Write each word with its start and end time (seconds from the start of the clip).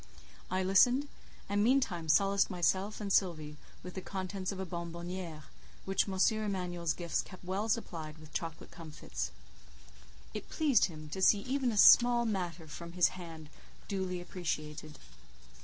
I 0.49 0.63
listened, 0.63 1.07
and 1.47 1.63
meantime 1.63 2.09
solaced 2.09 2.49
myself 2.49 2.99
and 2.99 3.13
Sylvie 3.13 3.57
with 3.83 3.93
the 3.93 4.01
contents 4.01 4.51
of 4.51 4.59
a 4.59 4.65
bonbonnière, 4.65 5.43
which 5.85 6.09
M. 6.09 6.17
Emanuel's 6.43 6.93
gifts 6.95 7.21
kept 7.21 7.43
well 7.45 7.69
supplied 7.69 8.17
with 8.17 8.33
chocolate 8.33 8.71
comfits: 8.71 9.29
It 10.33 10.49
pleased 10.49 10.85
him 10.85 11.07
to 11.09 11.21
see 11.21 11.41
even 11.41 11.71
a 11.71 11.77
small 11.77 12.25
matter 12.25 12.67
from 12.67 12.93
his 12.93 13.09
hand 13.09 13.51
duly 13.87 14.19
appreciated. 14.19 14.97